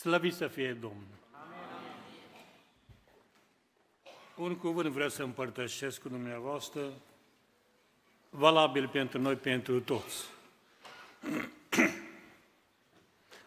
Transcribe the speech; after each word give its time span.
Slăvit 0.00 0.34
să 0.34 0.46
fie 0.46 0.72
Domnul! 0.80 1.18
Un 4.36 4.56
cuvânt 4.56 4.88
vreau 4.92 5.08
să 5.08 5.22
împărtășesc 5.22 6.00
cu 6.00 6.08
dumneavoastră, 6.08 6.92
valabil 8.30 8.88
pentru 8.88 9.20
noi, 9.20 9.34
pentru 9.34 9.80
toți. 9.80 10.24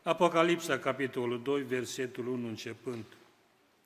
Apocalipsa, 0.03 0.79
capitolul 0.79 1.41
2, 1.41 1.61
versetul 1.61 2.27
1 2.27 2.47
începând. 2.47 3.05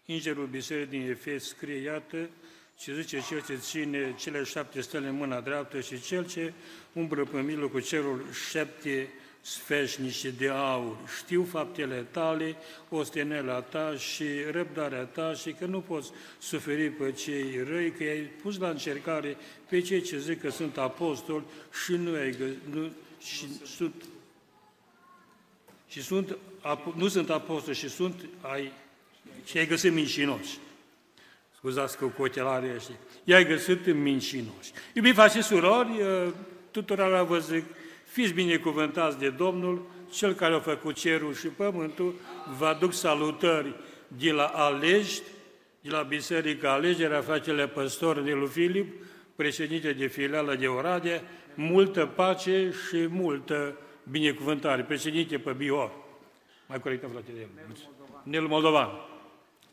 Îngerul 0.05 0.45
Bisericii 0.45 0.99
din 0.99 1.09
Efes 1.09 1.47
scrie, 1.47 1.81
iată, 1.81 2.29
și 2.77 2.93
zice 2.93 3.21
cel 3.21 3.43
ce 3.45 3.55
ține 3.55 4.15
cele 4.17 4.43
șapte 4.43 4.81
stele 4.81 5.07
în 5.07 5.15
mâna 5.15 5.41
dreaptă 5.41 5.81
și 5.81 6.01
cel 6.01 6.27
ce 6.27 6.53
umbră 6.93 7.25
pe 7.25 7.41
mijlocul 7.41 7.81
cerul 7.81 8.25
șapte 8.49 9.09
sfeșnice 9.47 10.29
de 10.29 10.49
aur. 10.49 10.97
Știu 11.17 11.43
faptele 11.43 12.05
tale, 12.11 12.55
ostenela 12.89 13.61
ta 13.61 13.95
și 13.97 14.23
răbdarea 14.51 15.03
ta 15.03 15.33
și 15.33 15.51
că 15.51 15.65
nu 15.65 15.79
poți 15.79 16.11
suferi 16.39 16.89
pe 16.89 17.11
cei 17.11 17.63
răi, 17.69 17.91
că 17.91 18.03
ai 18.03 18.21
pus 18.41 18.57
la 18.57 18.69
încercare 18.69 19.37
pe 19.69 19.81
cei 19.81 20.01
ce 20.01 20.19
zic 20.19 20.41
că 20.41 20.49
sunt 20.49 20.77
apostoli 20.77 21.43
și 21.85 21.91
nu, 21.91 22.13
ai 22.13 22.31
gă- 22.31 22.73
nu 22.73 22.91
și 23.19 23.65
sunt 23.65 24.03
și 25.89 26.01
sunt, 26.01 26.37
nu 26.95 27.07
sunt 27.07 27.29
apostoli 27.29 27.75
și 27.75 27.89
sunt 27.89 28.25
ai, 28.41 28.71
și 29.45 29.57
ai 29.57 29.67
găsit 29.67 29.93
mincinoși. 29.93 30.57
Scuzați 31.55 31.97
că 31.97 32.05
cu 32.05 32.23
ochelarii 32.23 32.75
ăștia. 32.75 32.95
I-ai 33.23 33.45
găsit 33.45 33.85
în 33.85 34.01
mincinoși. 34.01 34.71
Iubiți 34.93 35.15
faci 35.15 35.31
și 35.31 35.41
surori, 35.41 36.01
tuturor 36.71 37.25
vă 37.25 37.39
zic, 37.39 37.63
fiți 38.17 38.33
binecuvântați 38.33 39.17
de 39.17 39.29
Domnul, 39.29 39.85
Cel 40.11 40.33
care 40.33 40.53
a 40.53 40.59
făcut 40.59 40.95
cerul 40.95 41.33
și 41.33 41.47
pământul, 41.47 42.13
vă 42.57 42.65
aduc 42.65 42.93
salutări 42.93 43.75
de 44.07 44.31
la 44.31 44.45
Alești, 44.45 45.23
de 45.81 45.89
la 45.89 46.01
Biserica 46.01 46.71
Alegerea, 46.71 47.21
fratele 47.21 47.67
păstor 47.67 48.19
de 48.21 48.31
lui 48.31 48.47
Filip, 48.47 48.93
președinte 49.35 49.93
de 49.93 50.07
filială 50.07 50.55
de 50.55 50.67
Oradea, 50.67 51.21
multă 51.55 52.05
pace 52.05 52.73
și 52.87 53.07
multă 53.07 53.77
binecuvântare. 54.11 54.83
Președinte 54.83 55.37
pe 55.37 55.51
Bior. 55.51 55.91
Mai 56.67 56.79
corectă, 56.79 57.07
frate 57.07 57.31
de 57.33 57.39
el. 57.39 57.77
Nelu 58.23 58.47
Moldovan. 58.47 58.89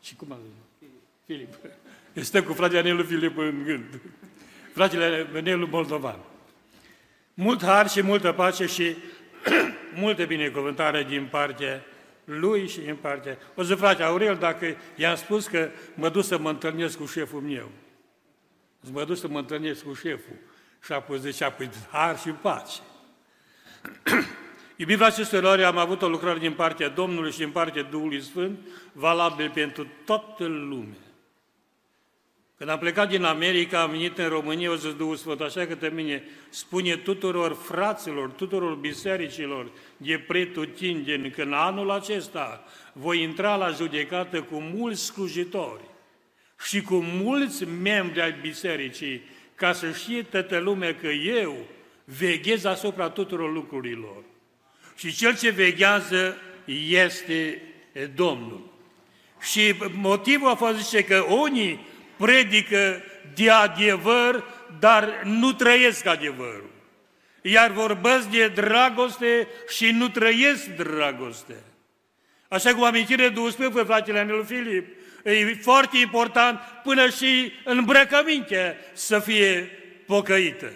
Și 0.01 0.15
cum 0.15 0.31
a 0.31 0.37
zis? 0.43 0.89
Filip. 1.25 1.53
Este 2.13 2.43
cu 2.43 2.53
fratele 2.53 2.81
Nelu 2.81 3.03
Filip 3.03 3.37
în 3.37 3.63
gând. 3.65 4.01
Fratele 4.73 5.41
Nelu 5.41 5.67
Moldovan. 5.67 6.19
Mult 7.37 7.63
har 7.63 7.89
și 7.89 8.01
multă 8.01 8.31
pace 8.31 8.65
și 8.65 8.95
multă 10.03 10.25
binecuvântare 10.25 11.03
din 11.03 11.27
partea 11.31 11.85
lui 12.25 12.67
și 12.67 12.79
din 12.79 12.95
partea... 12.95 13.37
O 13.55 13.63
să 13.63 13.75
frate 13.75 14.03
Aurel, 14.03 14.35
dacă 14.35 14.75
i-am 14.95 15.15
spus 15.15 15.47
că 15.47 15.69
mă 15.93 16.09
duc 16.09 16.23
să 16.23 16.37
mă 16.37 16.49
întâlnesc 16.49 16.97
cu 16.97 17.05
șeful 17.05 17.41
meu. 17.41 17.71
Să 18.83 18.89
mă 18.93 19.03
duc 19.03 19.17
să 19.17 19.27
mă 19.27 19.39
întâlnesc 19.39 19.83
cu 19.83 19.93
șeful. 19.93 20.35
Și 20.83 20.91
apoi 20.91 21.19
zicea, 21.19 21.49
păi 21.49 21.69
har 21.91 22.19
și 22.19 22.29
pace. 22.29 22.79
Iubiți 24.75 24.99
frate 24.99 25.21
și 25.21 25.27
surori, 25.27 25.63
am 25.63 25.77
avut 25.77 26.01
o 26.01 26.07
lucrare 26.07 26.39
din 26.39 26.53
partea 26.53 26.89
Domnului 26.89 27.31
și 27.31 27.37
din 27.37 27.51
partea 27.51 27.83
Duhului 27.83 28.21
Sfânt, 28.21 28.59
valabil 28.91 29.51
pentru 29.53 29.87
toată 30.05 30.45
lumea. 30.45 31.04
Când 32.57 32.69
am 32.69 32.79
plecat 32.79 33.09
din 33.09 33.23
America, 33.23 33.81
am 33.81 33.89
venit 33.89 34.17
în 34.17 34.27
România, 34.27 34.71
o 34.71 34.75
să 34.75 34.87
Duhul 34.87 35.15
Sfânt, 35.15 35.41
așa 35.41 35.65
că 35.65 35.75
te 35.75 35.89
mine 35.89 36.23
spune 36.49 36.95
tuturor 36.95 37.57
fraților, 37.63 38.29
tuturor 38.29 38.75
bisericilor 38.75 39.71
de 39.97 40.23
pretutindeni, 40.27 41.31
că 41.31 41.41
în 41.41 41.53
anul 41.53 41.91
acesta 41.91 42.63
voi 42.93 43.21
intra 43.21 43.55
la 43.55 43.69
judecată 43.69 44.41
cu 44.41 44.55
mulți 44.55 45.05
slujitori 45.05 45.81
și 46.65 46.81
cu 46.81 46.95
mulți 46.95 47.65
membri 47.65 48.21
ai 48.21 48.35
bisericii, 48.41 49.21
ca 49.55 49.73
să 49.73 49.91
știe 49.91 50.21
toată 50.21 50.57
lumea 50.57 50.95
că 50.95 51.07
eu 51.07 51.55
veghez 52.03 52.63
asupra 52.63 53.09
tuturor 53.09 53.51
lucrurilor. 53.51 54.23
Și 54.95 55.15
cel 55.15 55.37
ce 55.37 55.49
veghează 55.49 56.37
este 56.89 57.61
Domnul. 58.15 58.73
Și 59.41 59.75
motivul 59.93 60.49
a 60.49 60.55
fost 60.55 60.77
zice 60.77 61.03
că 61.03 61.25
unii 61.29 61.79
predică 62.17 63.01
de 63.35 63.49
adevăr, 63.49 64.43
dar 64.79 65.21
nu 65.23 65.53
trăiesc 65.53 66.05
adevărul. 66.05 66.73
Iar 67.41 67.71
vorbesc 67.71 68.27
de 68.27 68.47
dragoste 68.47 69.47
și 69.69 69.91
nu 69.91 70.09
trăiesc 70.09 70.65
dragoste. 70.65 71.55
Așa 72.47 72.73
cum 72.73 72.83
amintire 72.83 73.29
Duhul 73.29 73.51
Sfânt 73.51 73.73
pe 73.73 73.83
fratele 73.83 74.23
meu 74.23 74.43
Filip, 74.43 74.87
e 75.23 75.57
foarte 75.61 75.97
important 75.97 76.59
până 76.83 77.09
și 77.09 77.51
îmbrăcăminte 77.63 78.77
să 78.93 79.19
fie 79.19 79.69
pocăită. 80.05 80.71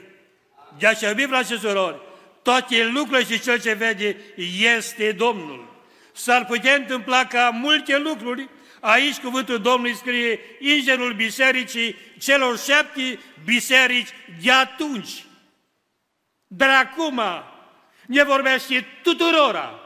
De 0.77 0.87
aceea, 0.87 1.09
iubim, 1.09 1.27
frate 1.27 1.53
și 1.53 1.59
surori, 1.59 2.01
toate 2.41 2.85
lucrurile 2.93 3.33
și 3.33 3.39
cel 3.41 3.61
ce 3.61 3.73
vede 3.73 4.17
este 4.75 5.11
Domnul. 5.11 5.83
S-ar 6.13 6.45
putea 6.45 6.75
întâmpla 6.75 7.25
ca 7.25 7.49
multe 7.53 7.97
lucruri 7.97 8.49
Aici 8.79 9.17
cuvântul 9.17 9.61
Domnului 9.61 9.95
scrie 9.95 10.39
Ingerul 10.59 11.13
bisericii 11.13 11.95
celor 12.19 12.59
șapte 12.59 13.19
biserici 13.45 14.09
de 14.41 14.51
atunci. 14.51 15.23
Dar 16.47 16.69
acum 16.69 17.21
ne 18.05 18.23
vorbește 18.23 18.87
tuturora, 19.03 19.79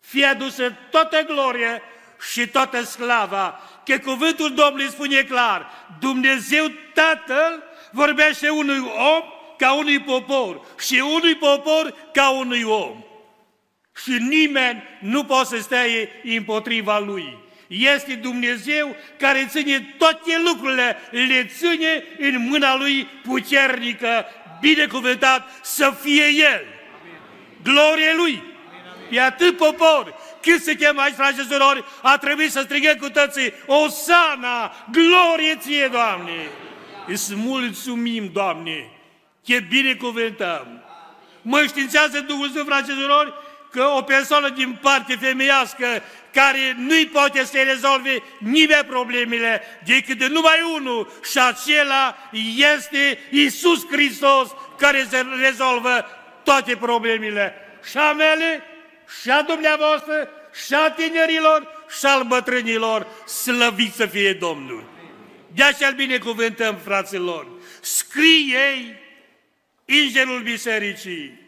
fie 0.00 0.24
adusă 0.24 0.76
toată 0.90 1.22
glorie 1.26 1.82
și 2.30 2.46
toată 2.46 2.82
slava, 2.82 3.60
că 3.84 3.98
cuvântul 3.98 4.54
Domnului 4.54 4.90
spune 4.90 5.22
clar, 5.22 5.70
Dumnezeu 6.00 6.70
Tatăl 6.94 7.62
vorbește 7.90 8.48
unui 8.48 8.78
om 8.80 9.22
ca 9.56 9.74
unui 9.74 10.00
popor 10.00 10.60
și 10.78 11.02
unui 11.14 11.34
popor 11.34 11.94
ca 12.12 12.30
unui 12.30 12.62
om. 12.62 13.04
Și 14.04 14.10
nimeni 14.10 14.82
nu 15.00 15.24
poate 15.24 15.56
să 15.56 15.62
stea 15.62 15.84
împotriva 16.24 16.98
lui 16.98 17.38
este 17.72 18.14
Dumnezeu 18.14 18.96
care 19.18 19.46
ține 19.50 19.94
toate 19.98 20.40
lucrurile, 20.44 20.96
le 21.10 21.44
ține 21.44 22.04
în 22.18 22.46
mâna 22.48 22.76
Lui 22.76 23.08
puternică, 23.22 24.26
binecuvântat 24.60 25.48
să 25.62 25.94
fie 26.00 26.24
El. 26.24 26.64
Glorie 27.62 28.14
Lui! 28.16 28.42
Pe 29.10 29.20
atât 29.20 29.56
popor, 29.56 30.14
cât 30.42 30.62
se 30.62 30.76
cheamă 30.76 31.00
aici, 31.00 31.14
frate 31.14 31.40
și 31.40 31.46
surori, 31.48 31.84
a 32.02 32.18
trebuit 32.18 32.50
să 32.50 32.60
strigăm 32.60 32.96
cu 32.96 33.10
toții, 33.10 33.52
Osana, 33.66 34.86
glorie 34.90 35.56
ție, 35.58 35.88
Doamne! 35.92 36.48
Îți 37.06 37.34
mulțumim, 37.34 38.30
Doamne, 38.32 38.90
că 39.46 39.54
binecuvântăm. 39.68 40.82
Mă 41.42 41.64
științează 41.66 42.20
Duhul 42.20 42.48
Sfânt, 42.48 42.66
frate 42.66 42.90
și 42.92 42.98
surori, 42.98 43.32
că 43.72 43.82
o 43.82 44.02
persoană 44.02 44.48
din 44.48 44.78
parte 44.80 45.16
femeiască 45.20 46.02
care 46.32 46.74
nu-i 46.78 47.06
poate 47.06 47.44
să 47.44 47.58
rezolve 47.66 48.22
nimeni 48.38 48.84
problemele 48.84 49.62
decât 49.84 50.18
de 50.18 50.26
numai 50.26 50.58
unul 50.74 51.12
și 51.30 51.38
acela 51.38 52.16
este 52.76 53.18
Isus 53.30 53.86
Hristos 53.90 54.48
care 54.78 55.06
se 55.10 55.24
rezolvă 55.40 56.06
toate 56.42 56.76
problemele 56.76 57.54
și 57.90 57.96
a 57.96 58.12
mele, 58.12 58.62
și 59.20 59.30
a 59.30 59.42
dumneavoastră, 59.42 60.28
și 60.66 60.74
a 60.74 60.90
tinerilor, 60.90 61.84
și 61.98 62.06
al 62.06 62.24
bătrânilor, 62.24 63.06
slăvit 63.26 63.92
să 63.94 64.06
fie 64.06 64.32
Domnul. 64.32 64.84
De 65.54 65.62
aceea 65.62 65.88
îl 65.88 65.94
binecuvântăm, 65.94 66.76
fraților. 66.84 67.46
Scrie 67.80 68.56
ei, 68.56 69.00
Ingerul 69.84 70.42
Bisericii, 70.42 71.41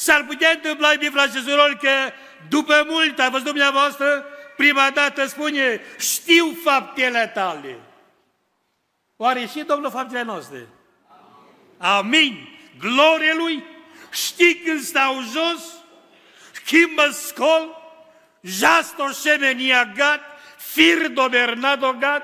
S-ar 0.00 0.24
putea 0.24 0.50
întâmpla, 0.50 0.92
iubiți 0.92 1.10
frate 1.10 1.38
și 1.38 1.44
surori, 1.44 1.78
că 1.78 2.12
după 2.48 2.84
mult, 2.88 3.18
a 3.18 3.28
văzut 3.28 3.46
dumneavoastră, 3.46 4.24
prima 4.56 4.90
dată 4.90 5.26
spune, 5.26 5.80
știu 5.98 6.56
faptele 6.64 7.30
tale. 7.34 7.78
Oare 9.16 9.46
și 9.46 9.62
Domnul 9.62 9.90
faptele 9.90 10.22
noastre? 10.22 10.66
Amin. 11.78 12.48
Glorie 12.78 13.34
Lui. 13.34 13.64
Știi 14.10 14.54
când 14.54 14.80
stau 14.80 15.14
jos, 15.14 15.62
când 16.66 16.96
mă 16.96 17.10
scol, 17.12 17.82
jasto 18.40 19.10
semenia 19.10 19.84
gat, 19.84 20.20
fir 20.56 21.08
do 21.08 21.28
Bernardo 21.28 21.92
gat, 21.98 22.22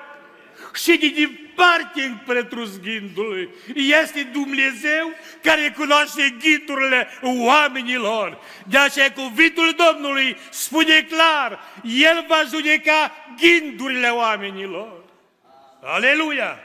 și 0.74 0.96
din 0.96 1.45
parte 1.56 2.22
pretrus 2.26 2.80
ghindului. 2.80 3.48
Este 3.74 4.22
Dumnezeu 4.22 5.12
care 5.42 5.74
cunoaște 5.76 6.36
ghindurile 6.40 7.08
oamenilor. 7.22 8.38
De 8.66 8.78
aceea 8.78 9.12
cuvântul 9.12 9.76
Domnului 9.76 10.36
spune 10.50 11.02
clar, 11.02 11.60
El 11.82 12.24
va 12.28 12.42
judeca 12.48 13.12
ghindurile 13.36 14.08
oamenilor. 14.08 15.04
Aleluia! 15.82 16.58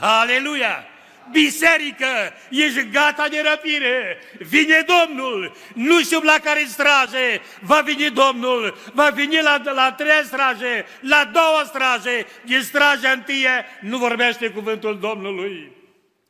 Aleluia! 0.00 0.86
Biserică, 1.30 2.06
ești 2.50 2.88
gata 2.90 3.28
de 3.28 3.42
răpire, 3.50 4.18
vine 4.38 4.84
Domnul, 4.86 5.56
nu 5.74 6.02
știu 6.02 6.20
la 6.20 6.38
care 6.42 6.64
straje, 6.68 7.40
va 7.60 7.80
veni 7.80 8.10
Domnul, 8.10 8.76
va 8.92 9.10
veni 9.10 9.40
la, 9.42 9.62
la 9.64 9.92
trei 9.92 10.24
straje, 10.24 10.86
la 11.00 11.30
două 11.32 11.62
straje, 11.64 12.26
e 12.44 12.60
straja 12.60 13.10
întâie, 13.10 13.64
nu 13.80 13.98
vorbește 13.98 14.50
cuvântul 14.50 14.98
Domnului. 14.98 15.72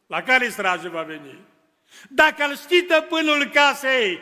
La 0.06 0.22
care 0.22 0.48
straje 0.48 0.88
va 0.88 1.02
veni? 1.02 1.38
Dacă 2.08 2.44
îl 2.44 2.56
știi 2.56 2.82
tăpânul 2.82 3.50
casei, 3.52 4.18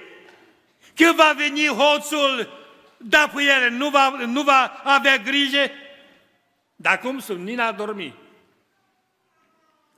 că 0.95 1.13
va 1.17 1.35
veni 1.37 1.67
hoțul, 1.67 2.49
da 2.97 3.31
cu 3.33 3.41
ele, 3.41 3.69
nu 3.69 3.89
va, 3.89 4.09
nu 4.27 4.43
va 4.43 4.81
avea 4.85 5.17
grijă, 5.17 5.71
dar 6.77 6.99
cum 6.99 7.19
sunt? 7.19 7.45
Nina 7.45 7.67
a 7.67 7.73
dormit. 7.73 8.15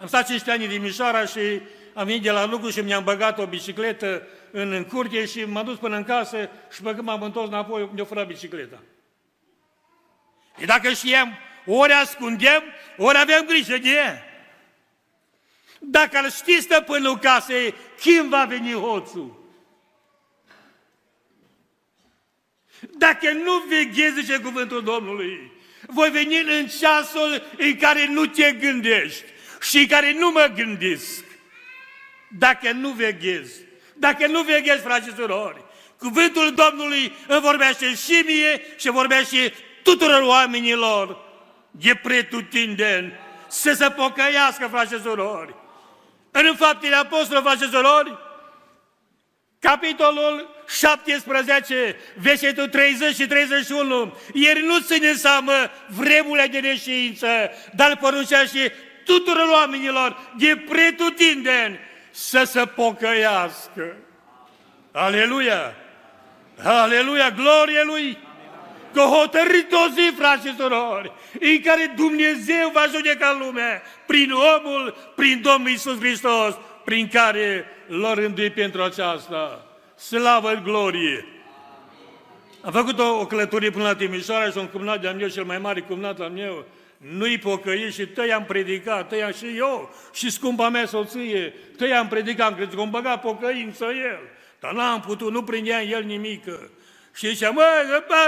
Am 0.00 0.06
stat 0.06 0.27
15 0.27 0.50
ani 0.50 0.73
din 0.73 0.83
Mișoara 0.83 1.25
și 1.25 1.61
am 1.95 2.06
venit 2.06 2.23
de 2.23 2.31
la 2.31 2.47
lucru 2.47 2.71
și 2.71 2.81
mi-am 2.81 3.05
băgat 3.05 3.39
o 3.39 3.47
bicicletă 3.47 4.27
în, 4.50 4.73
în 4.73 4.85
curte 4.85 5.27
și 5.27 5.45
m-am 5.45 5.65
dus 5.65 5.77
până 5.77 5.97
în 5.97 6.05
casă 6.05 6.50
și 6.73 6.83
pe 6.83 6.95
când 6.95 7.06
m-am 7.06 7.23
întors 7.23 7.49
înapoi, 7.49 7.91
mi-a 7.95 8.05
furat 8.05 8.27
bicicleta. 8.27 8.83
E 10.59 10.65
dacă 10.65 10.93
știam, 10.93 11.39
ori 11.67 11.93
ascundem, 11.93 12.62
ori 12.97 13.19
avem 13.19 13.45
grijă 13.47 13.79
de 13.79 13.89
ea. 13.89 14.23
Dacă 15.81 16.19
îl 16.19 16.31
știi 16.31 16.61
stăpânul 16.61 17.19
casei, 17.19 17.75
când 18.03 18.29
va 18.29 18.45
veni 18.45 18.73
hoțul? 18.73 19.47
Dacă 22.99 23.33
nu 23.33 23.65
veghezi, 23.69 24.21
zice 24.21 24.39
cuvântul 24.39 24.83
Domnului, 24.83 25.53
voi 25.87 26.11
veni 26.11 26.41
în 26.41 26.67
ceasul 26.67 27.43
în 27.56 27.77
care 27.77 28.06
nu 28.06 28.27
te 28.27 28.53
gândești 28.53 29.25
și 29.61 29.79
în 29.79 29.87
care 29.87 30.13
nu 30.13 30.31
mă 30.31 30.53
gândesc. 30.55 31.25
Dacă 32.39 32.71
nu 32.73 32.89
veghezi, 32.91 33.61
dacă 33.95 34.27
nu 34.27 34.43
veghezi, 34.43 34.83
frate 34.83 35.05
și 35.09 35.15
surori, 35.17 35.65
cuvântul 35.99 36.55
Domnului 36.55 37.13
îmi 37.27 37.41
vorbește 37.41 37.95
și 37.95 38.23
mie 38.27 38.63
și 38.77 38.91
vorbește 38.91 39.53
tuturor 39.83 40.23
oamenilor 40.23 41.19
de 41.71 41.95
pretutindeni 42.03 43.13
să 43.49 43.73
se 43.73 43.91
pocăiască, 43.91 44.67
frate 44.71 44.97
și 44.97 45.03
surori. 45.03 45.55
În 46.31 46.55
faptele 46.57 46.95
apostolului, 46.95 47.51
frate 47.51 47.65
și 47.65 47.71
surori, 47.71 48.19
capitolul 49.59 50.65
17, 50.69 51.97
versetul 52.17 52.69
30 52.69 53.15
și 53.15 53.27
31, 53.27 54.17
ieri 54.33 54.63
nu 54.63 54.79
ține 54.79 55.13
seamă 55.13 55.53
vremurile 55.87 56.47
de 56.47 56.59
neștiință, 56.61 57.51
dar 57.75 57.97
poruncea 57.97 58.45
și 58.45 58.71
tuturor 59.09 59.49
oamenilor 59.53 60.17
de 60.37 60.63
pretutindeni 60.69 61.79
să 62.11 62.43
se 62.45 62.67
pocăiască. 62.67 63.97
Aleluia! 64.93 65.75
Aleluia! 66.63 67.31
Glorie 67.31 67.83
Lui! 67.85 68.19
Că 68.93 69.01
hotărât 69.01 69.73
o 69.73 69.89
zi, 69.95 70.15
frați 70.17 70.47
și 70.47 70.55
surori, 70.57 71.13
în 71.41 71.61
care 71.65 71.93
Dumnezeu 71.97 72.71
va 72.73 72.87
judeca 72.95 73.37
lumea 73.41 73.83
prin 74.07 74.33
omul, 74.33 75.13
prin 75.17 75.41
Domnul 75.43 75.71
Iisus 75.71 75.99
Hristos, 75.99 76.55
prin 76.85 77.09
care 77.09 77.65
l-a 77.87 78.15
rânduit 78.15 78.55
pentru 78.55 78.83
aceasta. 78.83 79.67
Slavă, 79.97 80.61
glorie! 80.65 81.27
Am 82.61 82.73
făcut 82.73 82.99
o, 82.99 83.19
o 83.21 83.27
călătorie 83.27 83.71
până 83.71 83.85
la 83.85 83.95
Timișoara 83.95 84.51
și 84.51 84.59
un 84.59 84.67
cumnat 84.67 85.01
de-am 85.01 85.21
eu, 85.21 85.29
cel 85.29 85.45
mai 85.45 85.59
mare 85.59 85.81
cumnat 85.81 86.21
al 86.21 86.31
meu, 86.31 86.65
nu-i 86.99 87.39
pocăit 87.39 87.93
și 87.93 88.06
tăi 88.06 88.33
am 88.33 88.45
predicat, 88.45 89.09
tăi 89.09 89.23
am 89.23 89.33
și 89.33 89.56
eu, 89.56 89.95
și 90.12 90.31
scumpa 90.31 90.69
mea 90.69 90.87
soție, 90.87 91.55
tăi 91.77 91.93
am 91.93 92.09
predicat, 92.09 92.47
am 92.47 92.55
crezut 92.55 92.75
că 92.75 92.81
am 92.81 92.91
băgat 92.91 93.21
pocăință 93.21 93.85
el, 93.85 94.21
dar 94.61 94.73
n-am 94.73 95.00
putut, 95.00 95.33
nu 95.33 95.43
prindea 95.43 95.79
în 95.79 95.91
el 95.91 96.03
nimică. 96.03 96.71
Și 97.15 97.29
zicea, 97.29 97.50
mă, 97.50 97.62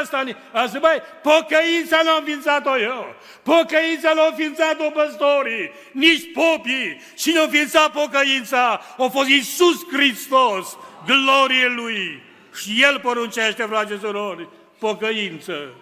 asta, 0.01 0.25
a 0.53 0.67
zis, 0.67 0.79
băi, 0.79 1.03
pocăința 1.23 2.01
n-am 2.05 2.17
înființat-o 2.19 2.79
eu, 2.79 3.15
pocăința 3.43 4.13
l-au 4.13 4.29
înființat-o 4.29 4.91
păstorii, 4.91 5.71
nici 5.93 6.33
popii, 6.33 7.01
și 7.17 7.31
ne-au 7.31 7.45
înființat 7.45 7.93
pocăința, 7.93 8.81
a 8.99 9.09
fost 9.13 9.29
Iisus 9.29 9.87
Hristos, 9.93 10.77
glorie 11.07 11.69
Lui. 11.77 12.23
Și 12.55 12.83
El 12.83 13.01
poruncește, 13.01 13.63
frate 13.63 13.99
surori, 14.01 14.49
pocăință, 14.79 15.75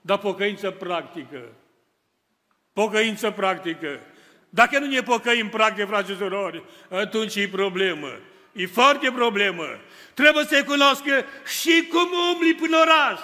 dar 0.00 0.18
pocăință 0.18 0.70
practică. 0.70 1.42
Pocăință 2.80 3.30
practică. 3.30 4.00
Dacă 4.48 4.78
nu 4.78 4.86
ne 4.86 5.02
pocăim 5.02 5.48
practic, 5.48 5.86
frate 5.86 6.14
surori, 6.14 6.64
atunci 6.90 7.34
e 7.34 7.48
problemă. 7.48 8.18
E 8.52 8.66
foarte 8.66 9.10
problemă. 9.10 9.64
Trebuie 10.14 10.44
să 10.44 10.64
cunoască 10.64 11.24
și 11.60 11.86
cum 11.90 12.08
umbli 12.32 12.54
până 12.54 12.76
oraș. 12.76 13.20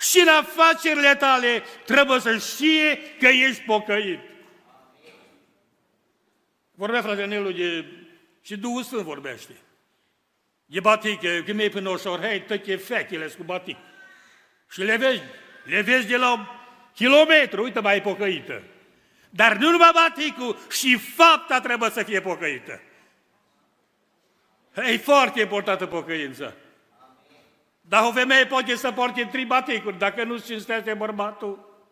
Și 0.00 0.20
în 0.20 0.28
afacerile 0.28 1.14
tale 1.14 1.62
trebuie 1.84 2.20
să 2.20 2.38
știe 2.38 2.98
că 3.18 3.26
ești 3.26 3.62
pocăit. 3.62 4.20
Vorbea 6.74 7.02
fratele 7.02 7.26
Nelu 7.26 7.50
de 7.50 7.84
și 8.42 8.56
Duhul 8.56 8.82
Sfânt 8.82 9.02
vorbește. 9.02 9.52
E 10.66 10.80
batic, 10.80 11.20
când 11.44 11.60
e 11.60 11.68
până 11.68 11.88
ușor, 11.88 12.20
hei, 12.20 12.42
toate 12.42 12.76
fetele 12.76 13.26
cu 13.26 13.42
batic. 13.42 13.76
Și 14.70 14.82
le 14.82 14.96
vezi, 14.96 15.22
le 15.64 15.80
vezi 15.80 16.06
de 16.06 16.16
la 16.16 16.58
kilometru, 16.94 17.62
uite, 17.62 17.80
mai 17.80 17.96
e 17.96 18.00
pocăită. 18.00 18.62
Dar 19.30 19.56
nu 19.56 19.70
numai 19.70 19.90
baticul, 19.94 20.58
și 20.70 20.98
fapta 20.98 21.60
trebuie 21.60 21.90
să 21.90 22.02
fie 22.02 22.20
pocăită. 22.20 22.80
E 24.74 24.96
foarte 24.96 25.40
importantă 25.40 25.86
pocăința. 25.86 26.52
Dar 27.80 28.04
o 28.04 28.12
femeie 28.12 28.46
poate 28.46 28.76
să 28.76 28.92
poarte 28.92 29.28
trei 29.30 29.44
baticuri, 29.44 29.98
dacă 29.98 30.24
nu 30.24 30.38
cinstește 30.38 30.94
bărbatul, 30.94 31.82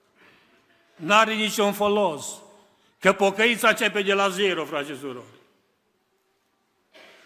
n-are 0.97 1.35
niciun 1.35 1.73
folos. 1.73 2.27
Că 3.01 3.13
pocăința 3.13 3.69
începe 3.69 4.03
de 4.03 4.13
la 4.13 4.29
zero, 4.29 4.65
frate 4.65 4.95
surori. 5.01 5.25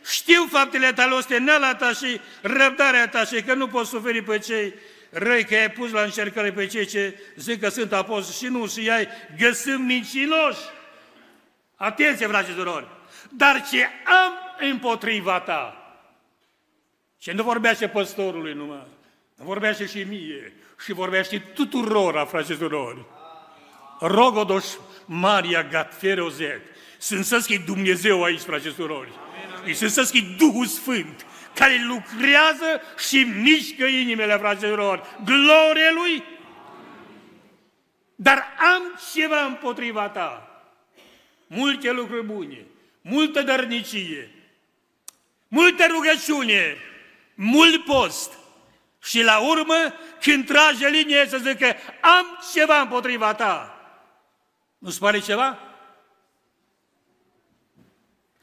Știu 0.05 0.47
faptele 0.51 0.93
tale, 0.93 1.15
ostenela 1.15 1.75
ta 1.75 1.93
și 1.93 2.21
răbdarea 2.43 3.09
ta 3.09 3.25
și 3.25 3.43
că 3.43 3.55
nu 3.55 3.67
poți 3.67 3.91
suferi 3.91 4.23
pe 4.23 4.39
cei 4.39 4.75
răi, 5.19 5.45
că 5.45 5.55
ai 5.55 5.71
pus 5.71 5.91
la 5.91 6.03
încercare 6.03 6.53
pe 6.53 6.67
cei 6.67 6.87
ce 6.87 7.21
zic 7.37 7.61
că 7.61 7.69
sunt 7.69 7.93
apostoli 7.93 8.37
și 8.37 8.47
nu 8.47 8.67
și 8.67 8.91
ai 8.91 9.09
găsim 9.39 9.81
mincinoși. 9.81 10.61
Atenție, 11.77 12.27
frate 12.27 12.53
surori! 12.57 12.87
Dar 13.31 13.65
ce 13.71 13.85
am 14.05 14.33
împotriva 14.71 15.41
ta? 15.41 15.81
Și 17.19 17.31
nu 17.31 17.43
vorbește 17.43 17.89
păstorului 17.89 18.53
numai, 18.53 18.87
vorbește 19.35 19.87
și 19.87 20.05
mie 20.09 20.53
și 20.85 20.93
vorbește 20.93 21.39
tuturora, 21.39 22.25
frate 22.25 22.55
surori. 22.55 23.05
Rogodoș 24.01 24.65
Maria 25.05 25.63
Gatferozet. 25.63 26.61
Sunt 26.99 27.25
să 27.25 27.59
Dumnezeu 27.65 28.23
aici, 28.23 28.41
frate 28.41 28.71
surori. 28.71 29.11
Iisus 29.67 29.93
să 29.93 30.03
scrie 30.03 30.35
Duhul 30.39 30.67
Sfânt, 30.67 31.27
care 31.57 31.85
lucrează 31.85 32.83
și 33.09 33.23
mișcă 33.23 33.85
inimile 33.85 34.37
fraților. 34.37 35.17
Glorie 35.25 35.91
Lui! 35.95 36.25
Dar 38.15 38.45
am 38.75 38.83
ceva 39.13 39.45
împotriva 39.45 40.09
ta. 40.09 40.61
Multe 41.47 41.91
lucruri 41.91 42.25
bune, 42.25 42.67
multă 43.01 43.43
dărnicie, 43.43 44.31
multă 45.49 45.87
rugăciune, 45.87 46.77
mult 47.35 47.85
post. 47.85 48.33
Și 49.03 49.23
la 49.23 49.39
urmă, 49.39 49.95
când 50.21 50.47
trage 50.47 50.89
linie, 50.89 51.27
să 51.29 51.39
zică, 51.39 51.77
am 52.01 52.39
ceva 52.53 52.81
împotriva 52.81 53.35
ta. 53.35 53.81
Nu-ți 54.79 54.99
pare 54.99 55.19
ceva? 55.19 55.59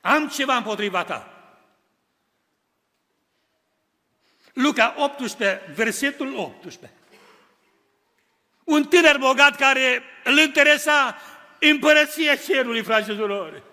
Am 0.02 0.28
ceva 0.28 0.56
împotriva 0.56 1.04
ta. 1.04 1.33
Luca 4.54 4.94
18, 4.98 5.62
versetul 5.76 6.36
18. 6.36 6.98
Un 8.64 8.84
tânăr 8.84 9.18
bogat 9.18 9.56
care 9.56 10.04
îl 10.24 10.38
interesa 10.38 11.18
împărăția 11.60 12.36
cerului, 12.36 12.84
frate 12.84 13.12
și 13.12 13.18
surori. 13.18 13.64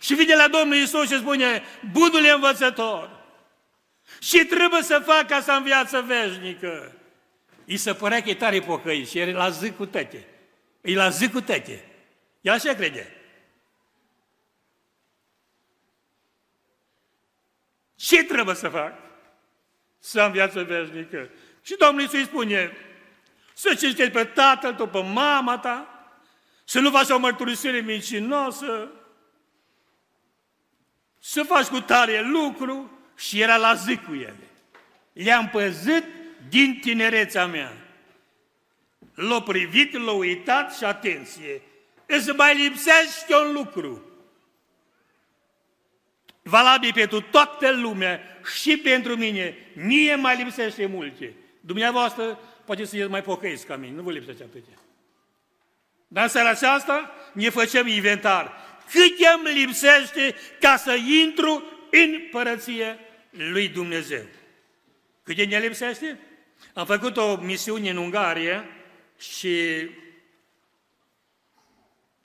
Și 0.00 0.14
vine 0.14 0.34
la 0.34 0.48
Domnul 0.48 0.76
Isus 0.76 1.06
și 1.10 1.18
spune, 1.18 1.62
bunul 1.92 2.32
învățător, 2.34 3.18
și 4.20 4.44
trebuie 4.44 4.82
să 4.82 5.02
fac 5.04 5.26
ca 5.26 5.40
să 5.40 5.52
am 5.52 5.62
viață 5.62 6.00
veșnică. 6.00 6.92
I 7.64 7.76
se 7.76 7.94
părea 7.94 8.22
că 8.22 8.30
e 8.30 8.34
tare 8.34 8.60
pocăit 8.60 9.08
și 9.08 9.18
e 9.18 9.32
la 9.32 9.50
zi 9.50 9.72
cu 9.72 9.86
tăte. 9.86 10.26
E 10.80 10.94
la 10.94 11.08
zi 11.08 11.28
cu 11.28 11.40
tăte. 11.40 11.84
El 12.40 12.52
așa 12.52 12.74
crede. 12.74 13.12
Ce 17.94 18.24
trebuie 18.24 18.54
să 18.54 18.68
fac? 18.68 19.07
Să 19.98 20.20
am 20.20 20.32
viață 20.32 20.62
veșnică. 20.62 21.30
Și 21.62 21.76
Domnul 21.78 22.00
Iisus 22.00 22.18
îi 22.18 22.24
spune, 22.24 22.76
să 23.52 23.74
cinstești 23.74 24.12
pe 24.12 24.24
tatăl 24.24 24.74
tău, 24.74 24.88
pe 24.88 25.02
mama 25.02 25.58
ta, 25.58 26.04
să 26.64 26.80
nu 26.80 26.90
faci 26.90 27.08
o 27.08 27.18
mărturisire 27.18 27.80
mincinoasă, 27.80 28.90
să 31.18 31.42
faci 31.42 31.66
cu 31.66 31.80
tare 31.80 32.22
lucru 32.22 32.98
și 33.16 33.40
era 33.40 33.56
la 33.56 33.74
zi 33.74 33.96
cu 33.96 34.14
ele. 34.14 34.48
Le-am 35.12 35.48
păzit 35.48 36.04
din 36.48 36.78
tinerețea 36.80 37.46
mea. 37.46 37.72
L-a 39.14 39.42
privit, 39.42 39.92
l-a 39.92 40.12
uitat 40.12 40.76
și 40.76 40.84
atenție, 40.84 41.62
îți 42.06 42.30
mai 42.30 42.56
lipsește 42.56 43.36
un 43.36 43.52
lucru. 43.52 44.07
Valabil 46.48 46.92
pentru 46.92 47.20
toată 47.20 47.70
lumea 47.70 48.20
și 48.60 48.76
pentru 48.76 49.16
mine. 49.16 49.56
Mie 49.74 50.14
mai 50.14 50.36
lipsește 50.36 50.86
multe. 50.86 51.32
Dumneavoastră 51.60 52.38
poate 52.64 52.84
să 52.84 53.08
mai 53.08 53.22
pocăiți 53.22 53.66
ca 53.66 53.76
mine, 53.76 53.94
nu 53.94 54.02
vă 54.02 54.10
lipsește 54.10 54.42
atâtea. 54.42 54.78
Dar 56.08 56.22
în 56.22 56.28
seara 56.28 56.48
aceasta 56.48 57.10
ne 57.32 57.48
facem 57.48 57.86
inventar. 57.86 58.52
Cât 58.90 59.26
îmi 59.34 59.58
lipsește 59.58 60.34
ca 60.60 60.76
să 60.76 60.94
intru 60.94 61.62
în 61.90 62.20
părăție 62.30 62.98
lui 63.30 63.68
Dumnezeu? 63.68 64.22
Cât 65.22 65.36
ne 65.36 65.58
lipsește? 65.58 66.18
Am 66.74 66.86
făcut 66.86 67.16
o 67.16 67.36
misiune 67.36 67.90
în 67.90 67.96
Ungaria 67.96 68.64
și 69.18 69.88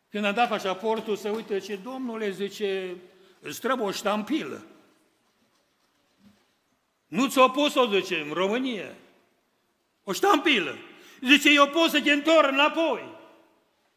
când 0.10 0.26
am 0.26 0.34
dat 0.34 0.50
pașaportul, 0.50 1.16
să 1.16 1.30
uite 1.30 1.60
ce 1.60 1.76
domnule 1.76 2.30
zice, 2.30 2.96
îți 3.44 3.60
trebuie 3.60 3.88
o 3.88 3.92
ștampilă. 3.92 4.66
Nu 7.08 7.28
ți-o 7.28 7.50
pus-o, 7.50 7.86
zice, 7.86 8.20
în 8.20 8.34
România. 8.34 8.96
O 10.04 10.12
ștampilă. 10.12 10.78
Zice, 11.22 11.50
eu 11.50 11.68
pot 11.68 11.90
să 11.90 12.02
te 12.02 12.12
întorc 12.12 12.52
înapoi. 12.52 13.16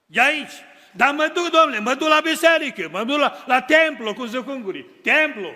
De 0.06 0.20
aici. 0.20 0.52
Dar 0.92 1.14
mă 1.14 1.30
duc, 1.34 1.50
domnule, 1.50 1.78
mă 1.78 1.94
duc 1.94 2.08
la 2.08 2.20
biserică, 2.20 2.88
mă 2.92 3.04
duc 3.04 3.18
la, 3.18 3.44
la 3.46 3.62
templu, 3.62 4.14
cum 4.14 4.26
zic 4.26 4.46
ungurii. 4.46 4.86
Templu. 5.02 5.50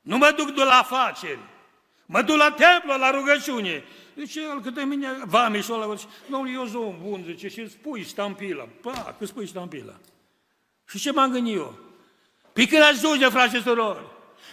Nu 0.00 0.16
mă 0.16 0.34
duc 0.36 0.54
de 0.54 0.62
la 0.62 0.78
afaceri. 0.78 1.38
Mă 2.06 2.22
duc 2.22 2.36
la 2.36 2.50
templu, 2.50 2.98
la 2.98 3.10
rugăciune. 3.10 3.84
Zice 4.16 4.40
el 4.40 4.60
că 4.60 4.70
de 4.70 4.82
mine, 4.82 5.08
vamișul 5.24 5.82
ăla, 5.82 5.94
zice, 5.94 6.08
domnule, 6.28 6.52
eu 6.52 6.66
sunt 6.66 6.98
bun, 7.02 7.22
zice, 7.26 7.48
și 7.48 7.60
îți 7.60 7.76
pui 7.76 8.02
ștampila. 8.02 8.68
Pa, 8.80 9.16
că 9.18 9.26
spui 9.26 9.46
ștampila. 9.46 9.94
Și 10.88 10.98
ce 10.98 11.12
m-am 11.12 11.30
gândit 11.30 11.54
eu? 11.54 11.91
Păi 12.52 12.66
când 12.66 12.82
ajunge, 12.82 13.28
frate 13.28 13.56
și 13.56 13.62
surori, 13.62 14.04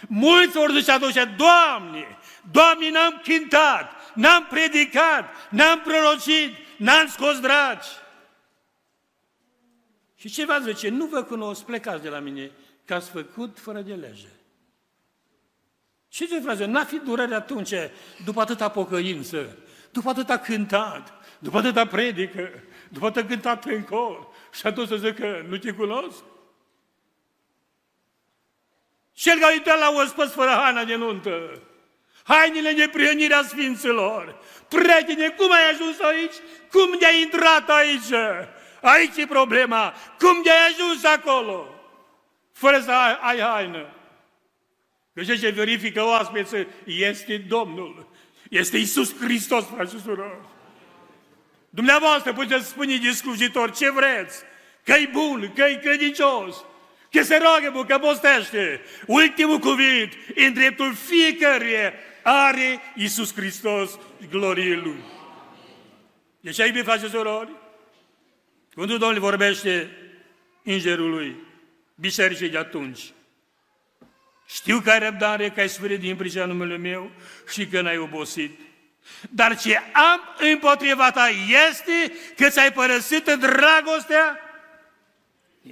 mulți 0.08 0.56
ori 0.56 0.78
zice 0.78 0.90
atunci, 0.90 1.14
Doamne, 1.14 2.18
Doamne, 2.50 2.90
n-am 2.90 3.22
cântat, 3.24 4.12
n-am 4.14 4.46
predicat, 4.46 5.48
n-am 5.50 5.80
prorocit, 5.80 6.54
n-am 6.76 7.06
scos 7.06 7.40
dragi. 7.40 7.88
Și 10.16 10.30
ce 10.30 10.44
v 10.44 10.50
zice, 10.64 10.88
nu 10.88 11.06
vă 11.06 11.22
cunosc, 11.22 11.64
plecați 11.64 12.02
de 12.02 12.08
la 12.08 12.18
mine, 12.18 12.50
că 12.84 12.94
ați 12.94 13.10
făcut 13.10 13.58
fără 13.58 13.80
de 13.80 13.94
lege. 13.94 14.28
Și 16.08 16.28
ce 16.28 16.40
frate, 16.40 16.64
n-a 16.64 16.84
fi 16.84 16.98
durere 16.98 17.34
atunci, 17.34 17.74
după 18.24 18.40
atâta 18.40 18.68
pocăință, 18.68 19.58
după 19.90 20.08
atâta 20.08 20.38
cântat, 20.38 21.12
după 21.38 21.58
atâta 21.58 21.86
predică, 21.86 22.50
după 22.88 23.06
atâta 23.06 23.26
cântat 23.26 23.64
în 23.64 23.84
cor, 23.84 24.28
și 24.52 24.66
atunci 24.66 24.88
să 24.88 24.96
zică, 24.96 25.44
nu 25.48 25.56
te 25.56 25.72
cunosc? 25.72 26.22
Cel 29.20 29.38
care 29.38 29.52
a 29.52 29.56
uitat 29.56 29.78
la 29.78 29.90
ospăț 29.90 30.32
fără 30.32 30.50
hana 30.50 30.84
de 30.84 30.94
nuntă, 30.94 31.62
hainele 32.22 32.72
de 32.72 32.88
prionirea 32.92 33.42
Sfinților, 33.42 34.36
prietene, 34.68 35.28
cum 35.28 35.52
ai 35.52 35.70
ajuns 35.72 36.00
aici? 36.00 36.34
Cum 36.70 36.98
de-ai 36.98 37.20
intrat 37.20 37.70
aici? 37.70 38.12
Aici 38.80 39.16
e 39.16 39.26
problema. 39.26 39.94
Cum 40.18 40.42
de-ai 40.42 40.56
ajuns 40.68 41.04
acolo? 41.04 41.74
Fără 42.52 42.80
să 42.80 42.90
ai, 42.90 43.18
ai 43.20 43.40
haină. 43.40 43.86
Că 45.14 45.22
ce 45.22 45.48
verifică 45.48 46.04
oaspeță 46.04 46.66
este 46.84 47.36
Domnul. 47.36 48.08
Este 48.50 48.76
Isus 48.76 49.16
Hristos, 49.18 49.64
frate 49.74 49.90
și 49.90 50.02
surori. 50.02 50.48
Dumneavoastră 51.70 52.32
puteți 52.32 52.68
spune 52.68 52.96
de 52.96 53.10
slujitor 53.10 53.70
ce 53.70 53.90
vreți, 53.90 54.42
că 54.84 54.92
e 54.92 55.08
bun, 55.12 55.52
că 55.54 55.62
e 55.62 55.74
credincios, 55.74 56.64
că 57.10 57.22
se 57.22 57.36
roagă, 57.36 57.84
că 57.88 57.98
postește. 57.98 58.80
Ultimul 59.06 59.58
cuvânt, 59.58 60.12
în 60.34 60.52
dreptul 60.52 60.94
fiecăruia, 60.94 61.92
are 62.22 62.80
Isus 62.94 63.34
Hristos 63.34 63.98
glorie 64.30 64.76
Lui. 64.76 65.04
Deci 66.40 66.60
aici, 66.60 66.82
frate 66.82 67.04
și 67.04 67.10
surori, 67.10 67.50
Cuvântul 68.74 68.98
Domnului 68.98 69.28
vorbește 69.28 69.90
îngerului 70.62 71.36
bisericii 71.94 72.48
de 72.48 72.58
atunci. 72.58 73.00
Știu 74.48 74.80
că 74.80 74.90
ai 74.90 74.98
răbdare, 74.98 75.50
că 75.50 75.60
ai 75.60 75.68
suferit 75.68 76.00
din 76.00 76.16
pricina 76.16 76.44
numele 76.44 76.76
meu 76.76 77.10
și 77.52 77.66
că 77.66 77.80
n-ai 77.80 77.98
obosit. 77.98 78.58
Dar 79.30 79.58
ce 79.58 79.76
am 79.76 80.20
împotriva 80.52 81.10
ta 81.10 81.28
este 81.68 82.12
că 82.36 82.48
ți-ai 82.48 82.72
părăsit 82.72 83.24
dragostea 83.24 84.38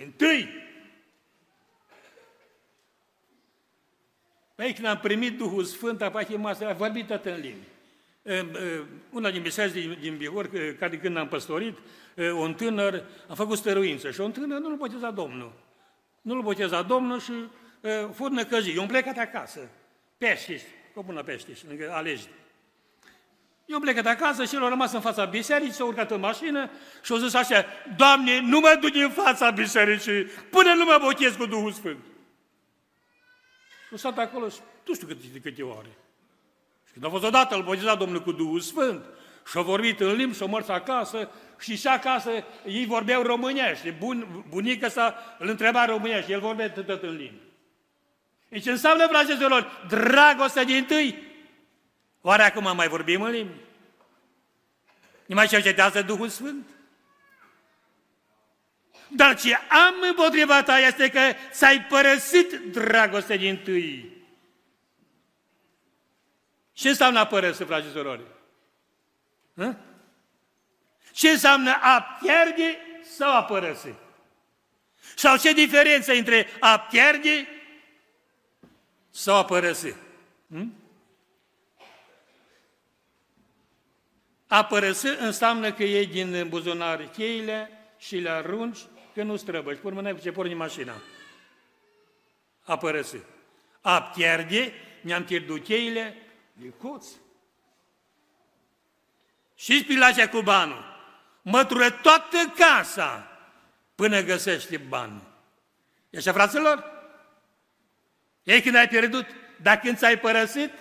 întâi. 0.02 0.57
Păi 4.58 4.72
când 4.72 4.86
am 4.86 4.98
primit 4.98 5.36
Duhul 5.36 5.64
Sfânt, 5.64 6.02
apoi 6.02 6.40
a 6.68 6.72
vorbit 6.72 7.06
tot 7.06 7.24
în 7.24 7.40
limbi. 7.40 7.66
Una 9.10 9.30
din 9.30 9.42
biserici 9.42 9.72
din, 9.72 9.98
din 10.00 10.16
Bihor, 10.16 10.50
ca 10.78 10.88
de 10.88 10.98
când 10.98 11.16
am 11.16 11.28
păstorit, 11.28 11.78
un 12.34 12.54
tânăr 12.54 13.04
a 13.28 13.34
făcut 13.34 13.58
stăruință 13.58 14.10
și 14.10 14.20
un 14.20 14.32
tânăr 14.32 14.58
nu-l 14.58 14.76
boteza 14.76 15.10
Domnul. 15.10 15.52
Nu-l 16.20 16.42
boteza 16.42 16.82
Domnul 16.82 17.20
și 17.20 17.32
furnă 18.14 18.44
căzii. 18.44 18.74
Eu 18.74 18.80
am 18.80 18.86
plecat 18.86 19.18
acasă, 19.18 19.60
Peștiș, 20.18 20.62
comună 20.94 21.22
Peștiș, 21.22 21.62
lângă 21.68 21.90
Alejde. 21.92 22.30
Eu 23.66 23.76
am 23.76 23.82
plecat 23.82 24.06
acasă 24.06 24.44
și 24.44 24.54
el 24.54 24.64
a 24.64 24.68
rămas 24.68 24.92
în 24.92 25.00
fața 25.00 25.24
bisericii, 25.24 25.72
s-a 25.72 25.84
urcat 25.84 26.10
în 26.10 26.20
mașină 26.20 26.70
și 27.02 27.12
a 27.12 27.18
zis 27.18 27.34
așa, 27.34 27.64
Doamne, 27.96 28.40
nu 28.40 28.60
mă 28.60 28.78
duc 28.80 28.94
în 28.94 29.10
fața 29.10 29.50
bisericii 29.50 30.22
până 30.50 30.72
nu 30.72 30.84
mă 30.84 30.98
botez 31.00 31.34
cu 31.34 31.46
Duhul 31.46 31.72
Sfânt. 31.72 31.98
Și 33.88 33.94
a 33.94 33.96
stat 33.96 34.18
acolo 34.18 34.48
și 34.48 34.58
nu 34.86 34.94
știu 34.94 35.06
câte, 35.06 35.26
de 35.32 35.38
câte 35.38 35.62
ore. 35.62 35.96
Și 36.86 36.92
când 36.92 37.04
a 37.04 37.08
fost 37.08 37.24
odată, 37.24 37.54
îl 37.54 37.62
boteza 37.62 37.94
Domnul 37.94 38.22
cu 38.22 38.32
Duhul 38.32 38.60
Sfânt 38.60 39.04
și 39.50 39.58
a 39.58 39.60
vorbit 39.60 40.00
în 40.00 40.12
limbi 40.12 40.36
și 40.36 40.42
a 40.42 40.46
mers 40.46 40.68
acasă 40.68 41.30
și 41.58 41.76
și 41.76 41.86
acasă 41.86 42.30
ei 42.66 42.86
vorbeau 42.86 43.22
românește. 43.22 43.96
Bun, 43.98 44.44
bunica 44.48 44.88
sa 44.88 45.36
îl 45.38 45.48
întreba 45.48 45.84
românește, 45.84 46.32
el 46.32 46.40
vorbea 46.40 46.70
tot 46.70 47.02
în 47.02 47.16
limbi. 47.16 47.40
Deci 48.48 48.66
înseamnă, 48.66 49.06
fraților, 49.06 49.84
dragostea 49.88 50.64
din 50.64 50.84
tâi. 50.84 51.26
Oare 52.20 52.42
acum 52.42 52.76
mai 52.76 52.88
vorbim 52.88 53.22
în 53.22 53.30
limbi? 53.30 53.54
Nu 55.26 55.34
mai 55.34 55.46
cercetează 55.46 56.02
Duhul 56.02 56.28
Sfânt? 56.28 56.66
Dar 59.08 59.40
ce 59.40 59.54
am 59.54 59.94
împotriva 60.08 60.62
ta 60.62 60.78
este 60.78 61.08
că 61.08 61.20
ți-ai 61.50 61.82
părăsit 61.82 62.52
dragostea 62.52 63.36
din 63.36 63.56
tâi. 63.56 64.16
Ce 66.72 66.88
înseamnă 66.88 67.18
a 67.18 67.26
părăsi, 67.26 67.62
frate 67.62 67.86
și 67.86 67.92
surori? 67.92 68.22
Ce 71.12 71.30
înseamnă 71.30 71.70
a 71.80 72.18
pierde 72.20 72.78
sau 73.16 73.36
a 73.36 73.44
părăsi? 73.44 73.92
Sau 75.14 75.36
ce 75.36 75.52
diferență 75.52 76.12
între 76.12 76.48
a 76.60 76.78
pierde 76.78 77.48
sau 79.10 79.36
a 79.36 79.44
părăsi? 79.44 79.94
Hm? 80.48 80.74
A 84.46 84.64
părăsi 84.64 85.06
înseamnă 85.06 85.72
că 85.72 85.82
iei 85.82 86.06
din 86.06 86.48
buzunar 86.48 87.08
cheile 87.08 87.70
și 87.98 88.16
le 88.16 88.30
arunci 88.30 88.78
că 89.18 89.24
nu 89.24 89.36
străbă. 89.36 89.74
Și 89.74 89.80
urmă 89.82 90.12
ce 90.12 90.32
porni 90.32 90.54
mașina. 90.54 90.94
A 92.64 92.76
părăsi. 92.76 93.16
A 93.80 94.02
pierde, 94.02 94.72
mi-am 95.02 95.24
pierdut 95.24 95.64
cheile, 95.64 96.16
e 96.64 96.68
coț. 96.68 97.06
Și 99.54 99.80
spilația 99.80 100.28
cu 100.28 100.40
banul. 100.40 100.84
Mătură 101.42 101.90
toată 101.90 102.36
casa 102.56 103.38
până 103.94 104.22
găsește 104.22 104.76
bani. 104.76 105.22
E 106.10 106.18
așa, 106.18 106.32
fraților? 106.32 106.84
Ei 108.42 108.62
când 108.62 108.74
ai 108.74 108.88
pierdut, 108.88 109.26
dar 109.62 109.78
când 109.78 109.96
ți-ai 109.96 110.18
părăsit, 110.18 110.72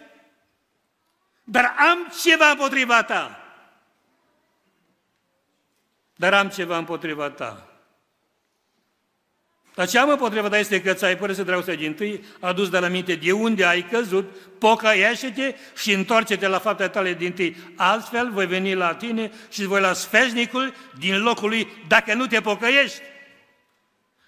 dar 1.44 1.76
am 1.78 2.14
ceva 2.22 2.50
împotriva 2.50 3.04
ta. 3.04 3.42
Dar 6.16 6.34
am 6.34 6.50
ceva 6.50 6.78
împotriva 6.78 7.30
ta. 7.30 7.67
Dar 9.78 9.88
ce 9.88 9.98
am 9.98 10.10
împotriva 10.10 10.50
ta 10.50 10.58
este 10.58 10.82
că 10.82 10.94
ți-ai 10.94 11.18
părăsit 11.18 11.46
dragostea 11.46 11.76
din 11.76 11.94
tâi, 11.94 12.24
adus 12.40 12.70
de 12.70 12.80
la 12.80 12.88
minte 12.88 13.16
de 13.16 13.32
unde 13.32 13.66
ai 13.66 13.88
căzut, 13.92 14.36
pocăiește-te 14.58 15.56
și 15.78 15.92
întoarce-te 15.92 16.48
la 16.48 16.60
faptele 16.60 16.90
tale 16.90 17.14
din 17.14 17.32
tâi. 17.32 17.56
Altfel 17.76 18.32
voi 18.32 18.46
veni 18.46 18.74
la 18.74 18.94
tine 18.94 19.32
și 19.52 19.66
voi 19.66 19.82
la 19.82 19.94
sfeșnicul 19.94 20.74
din 21.00 21.22
locul 21.22 21.50
lui 21.50 21.68
dacă 21.88 22.14
nu 22.14 22.28
te 22.28 22.42
pocăiești. 22.42 23.02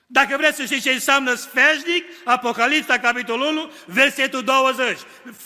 Dacă 0.08 0.38
vreți 0.38 0.58
să 0.58 0.64
știți 0.64 0.82
ce 0.82 0.92
înseamnă 0.92 1.34
sfeșnic, 1.34 2.04
Apocalipsa, 2.24 3.00
capitolul 3.00 3.48
1, 3.48 3.72
versetul 3.86 4.44
20. 4.44 4.98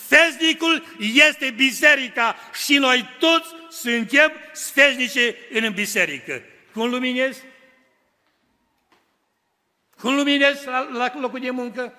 Sfeșnicul 0.04 0.84
este 1.28 1.52
biserica 1.56 2.36
și 2.64 2.76
noi 2.76 3.08
toți 3.18 3.48
suntem 3.70 4.32
sfeșnice 4.52 5.36
în 5.52 5.72
biserică. 5.72 6.42
Cum 6.72 6.90
luminezi? 6.90 7.42
Cum 10.04 10.14
luminezi 10.14 10.66
la, 10.66 10.88
la 10.92 11.12
locul 11.20 11.40
de 11.40 11.50
muncă? 11.50 11.94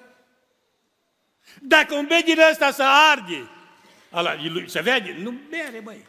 Dacă 1.61 1.95
un 1.95 2.05
bed 2.05 2.23
din 2.23 2.39
ăsta 2.51 2.71
să 2.71 2.83
arde, 3.11 3.49
ala, 4.09 4.35
se 4.65 4.81
vede, 4.81 5.15
nu 5.19 5.31
bere, 5.49 5.79
măi. 5.83 6.05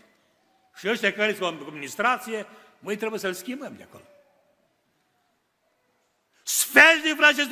Și 0.78 0.88
ăștia 0.88 1.12
care 1.12 1.34
sunt 1.34 1.60
în 1.60 1.66
administrație, 1.66 2.46
măi, 2.78 2.96
trebuie 2.96 3.20
să-l 3.20 3.32
schimbăm 3.32 3.74
de 3.76 3.82
acolo. 3.82 4.02
Sfeșnic, 6.42 7.16
frate 7.16 7.42
și 7.42 7.48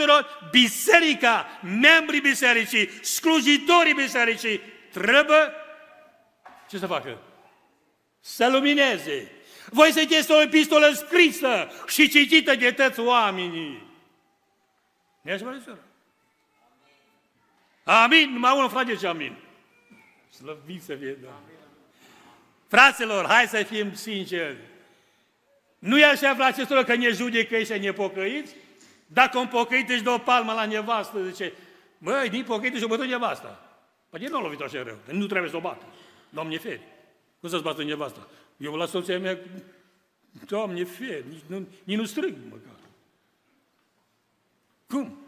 biserica, 0.50 1.46
membrii 1.62 2.20
bisericii, 2.20 3.04
slujitorii 3.04 3.94
bisericii, 3.94 4.60
trebuie 4.90 5.52
ce 6.68 6.78
să 6.78 6.86
facă? 6.86 7.18
Să 8.20 8.48
lumineze. 8.48 9.30
Voi 9.70 9.92
sunteți 9.92 10.30
o 10.30 10.40
epistolă 10.40 10.92
scrisă 10.92 11.70
și 11.86 12.08
citită 12.08 12.54
de 12.54 12.70
toți 12.70 13.00
oamenii. 13.00 13.92
Nu 15.24 15.32
așa, 15.32 15.44
frate 15.44 15.78
Amin. 17.84 18.32
Numai 18.32 18.56
unul 18.56 18.68
frate 18.68 18.94
ce 18.94 19.06
amin. 19.06 19.36
Slăvit 20.30 20.82
să 20.82 20.94
fie, 20.94 21.12
Doamne. 21.12 21.48
Fraților, 22.68 23.26
hai 23.26 23.46
să 23.46 23.62
fim 23.62 23.94
sinceri. 23.94 24.56
Nu 25.78 25.98
e 25.98 26.04
așa, 26.04 26.34
frate 26.34 26.84
că 26.84 26.94
ne 26.94 27.10
judecă 27.10 27.58
și 27.58 27.72
ne 27.72 27.92
pocăiți? 27.92 28.54
Dacă 29.06 29.38
un 29.38 29.46
pocăit 29.46 29.88
își 29.88 30.02
dă 30.02 30.10
o 30.10 30.18
palmă 30.18 30.52
la 30.52 30.64
nevastă, 30.64 31.24
zice, 31.28 31.52
măi, 31.98 32.28
din 32.28 32.44
pocăit 32.44 32.76
și-o 32.76 32.88
bătut 32.88 33.06
nevasta. 33.06 33.78
Păi 34.10 34.20
nu 34.20 34.36
l-a 34.36 34.42
lovit 34.42 34.60
așa 34.60 34.82
rău, 34.82 34.98
nu 35.10 35.26
trebuie 35.26 35.50
să 35.50 35.56
o 35.56 35.60
bată. 35.60 35.84
Doamne 36.28 36.58
feri. 36.58 36.80
Cum 37.40 37.48
să-ți 37.48 37.62
bată 37.62 37.84
nevasta? 37.84 38.28
Eu 38.56 38.74
la 38.74 38.86
soția 38.86 39.18
mea, 39.18 39.38
Doamne 40.46 40.84
feri, 40.84 41.24
nici 41.28 41.42
nu, 41.46 41.68
nici 41.84 41.98
nu 41.98 42.04
strâng 42.04 42.36
măcar. 42.50 42.73
Cum? 44.86 45.18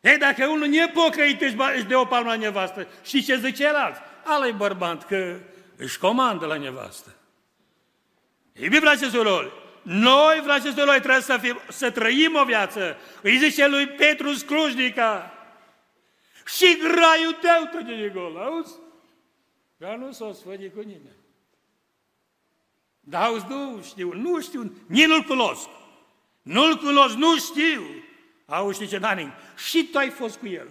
Ei, 0.00 0.18
dacă 0.18 0.46
unul 0.46 0.66
nepocăit 0.66 1.40
își, 1.40 1.56
își 1.74 1.84
dă 1.84 1.96
o 1.96 2.04
palmă 2.04 2.28
la 2.28 2.36
nevastă, 2.36 2.86
și 3.04 3.24
ce 3.24 3.36
zice 3.36 3.50
celălalt? 3.50 3.96
Ala-i 4.24 4.52
bărbat 4.52 5.06
că 5.06 5.38
își 5.76 5.98
comandă 5.98 6.46
la 6.46 6.56
nevastă. 6.56 7.14
Ei, 8.52 8.68
Biblia 8.68 8.96
ce 8.96 9.08
noi, 9.82 10.40
frate 10.44 10.68
și 10.68 10.74
noi, 10.76 10.98
trebuie 10.98 11.20
să, 11.20 11.38
fim, 11.40 11.58
să 11.68 11.90
trăim 11.90 12.34
o 12.34 12.44
viață. 12.44 12.96
Îi 13.22 13.38
zice 13.38 13.68
lui 13.68 13.86
Petru 13.86 14.32
Scrujnica. 14.32 15.32
Și 16.46 16.78
graiul 16.78 17.32
tău 17.32 17.68
tot 17.72 17.86
de 17.86 18.10
gol, 18.14 18.36
auzi? 18.36 18.74
Dar 19.76 19.96
nu 19.96 20.12
s-o 20.12 20.32
sfădi 20.32 20.70
cu 20.70 20.78
nimeni. 20.78 21.16
Dar 23.00 23.22
auzi, 23.22 23.46
nu 23.48 23.82
știu, 23.82 24.12
nu 24.12 24.40
știu, 24.40 24.72
nici 24.86 25.06
nu-l 25.06 25.22
cunosc. 25.22 25.68
Nu-l 26.42 26.76
cunosc, 26.76 27.14
nu 27.14 27.36
știu. 27.36 27.82
Auzi, 28.46 28.74
știi 28.74 28.88
ce, 28.88 28.98
Daning? 28.98 29.32
Și 29.68 29.88
tu 29.92 29.98
ai 29.98 30.08
fost 30.08 30.36
cu 30.36 30.46
el. 30.46 30.68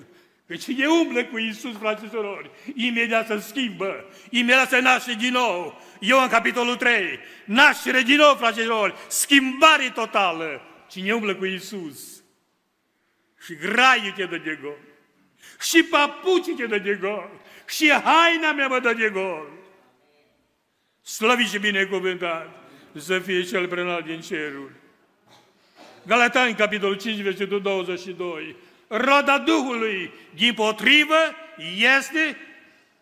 Că 0.48 0.55
cine 0.55 0.88
umblă 0.88 1.25
cu 1.25 1.38
Iisus, 1.38 1.77
frate 1.77 2.08
sorori, 2.12 2.51
imediat 2.75 3.27
se 3.27 3.39
schimbă, 3.39 4.05
imediat 4.29 4.70
se 4.70 4.79
naște 4.79 5.13
din 5.13 5.32
nou. 5.32 5.82
Eu 6.00 6.22
în 6.22 6.27
capitolul 6.27 6.75
3, 6.75 7.20
naștere 7.46 8.01
din 8.01 8.15
nou, 8.15 8.36
frate 8.36 8.63
sorori, 8.63 8.96
schimbare 9.08 9.91
totală. 9.94 10.62
Cine 10.89 11.13
umblă 11.13 11.36
cu 11.36 11.46
Iisus 11.46 12.24
și 13.46 13.55
graiul 13.55 14.12
te 14.15 14.25
dă 14.25 14.38
de 14.38 14.60
gol, 14.62 14.77
și 15.62 15.84
papucii 15.84 16.54
te 16.54 16.65
dă 16.65 16.78
de 16.78 16.95
gol, 16.95 17.30
și 17.67 17.91
haina 17.91 18.52
mea 18.52 18.67
mă 18.67 18.80
dă 18.80 18.93
de 18.93 19.10
gol. 19.10 19.47
Slăvit 21.02 21.47
și 21.47 21.60
binecuvântat 21.60 22.63
să 22.95 23.19
fie 23.19 23.43
cel 23.43 23.67
prenal 23.67 24.02
din 24.02 24.21
ceruri. 24.21 24.73
Galatani, 26.08 26.56
capitolul 26.56 26.98
5, 26.98 27.22
versetul 27.22 27.62
22 27.62 28.56
roda 28.88 29.38
Duhului, 29.38 30.13
din 30.34 30.54
potrivă, 30.54 31.36
este 31.98 32.38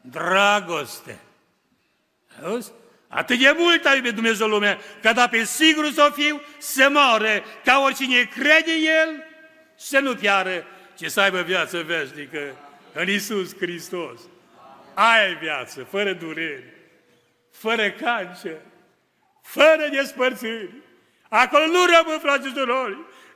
dragoste. 0.02 1.20
Auzi? 2.44 2.72
Atât 3.08 3.40
de 3.40 3.56
mult 3.58 3.86
a 3.86 3.96
iubit 3.96 4.14
Dumnezeu 4.14 4.48
lumea, 4.48 4.80
că 5.02 5.12
da 5.12 5.28
pe 5.28 5.44
sigur 5.44 5.92
să 5.92 6.12
fiu, 6.16 6.42
să 6.58 6.90
moare, 6.92 7.44
ca 7.64 7.80
oricine 7.80 8.24
crede 8.24 8.72
în 8.72 8.86
El, 8.86 9.24
să 9.76 10.00
nu 10.00 10.16
piară, 10.16 10.66
ci 10.98 11.06
să 11.06 11.22
aibă 11.22 11.42
viață 11.42 11.82
veșnică 11.82 12.56
în 12.94 13.10
Isus 13.10 13.58
Hristos. 13.58 14.20
Ai 14.94 15.36
viață, 15.36 15.88
fără 15.90 16.14
dureri, 16.14 16.64
fără 17.52 17.92
cancer, 17.92 18.58
fără 19.42 19.90
despărțiri. 19.92 20.74
Acolo 21.36 21.66
nu 21.66 21.86
rămân, 21.86 22.20
frate 22.20 22.48
și 22.48 22.54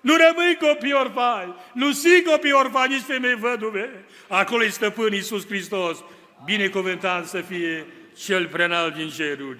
nu 0.01 0.15
rămâi 0.15 0.57
copii 0.59 0.93
orfani, 0.93 1.55
nu 1.73 1.91
si 1.91 2.21
copii 2.21 2.51
orfani, 2.51 2.93
nici 2.93 3.03
femei 3.03 3.35
văduve. 3.35 4.05
Acolo 4.27 4.63
e 4.63 4.69
stăpân 4.69 5.13
Iisus 5.13 5.45
Hristos, 5.45 6.03
binecuvântat 6.45 7.27
să 7.27 7.41
fie 7.41 7.85
cel 8.15 8.47
prenal 8.47 8.91
din 8.91 9.09
ceruri. 9.09 9.59